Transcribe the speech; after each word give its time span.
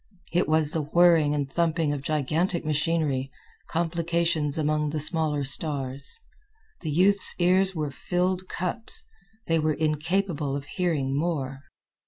It 0.33 0.47
was 0.49 0.71
the 0.71 0.81
whirring 0.81 1.35
and 1.35 1.47
thumping 1.47 1.93
of 1.93 2.01
gigantic 2.01 2.65
machinery, 2.65 3.31
complications 3.67 4.57
among 4.57 4.89
the 4.89 4.99
smaller 4.99 5.43
stars. 5.43 6.19
The 6.81 6.89
youth's 6.89 7.35
ears 7.37 7.75
were 7.75 7.91
filled 7.91 8.47
cups. 8.49 9.03
They 9.45 9.59
were 9.59 9.75
incapable 9.75 10.55
of 10.55 10.65
hearing 10.65 11.15
more. 11.15 11.59